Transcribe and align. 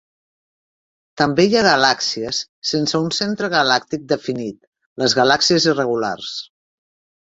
També 1.21 1.45
hi 1.49 1.53
ha 1.59 1.65
galàxies 1.67 2.41
sense 2.71 3.03
un 3.05 3.15
centre 3.21 3.53
galàctic 3.59 4.11
definit: 4.17 4.61
les 5.05 5.19
galàxies 5.23 5.73
irregulars. 5.75 6.39